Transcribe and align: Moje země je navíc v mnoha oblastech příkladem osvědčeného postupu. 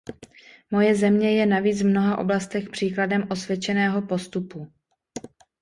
Moje 0.71 0.95
země 0.95 1.37
je 1.39 1.45
navíc 1.45 1.81
v 1.81 1.85
mnoha 1.85 2.17
oblastech 2.17 2.69
příkladem 2.69 3.27
osvědčeného 3.29 4.01
postupu. 4.01 4.71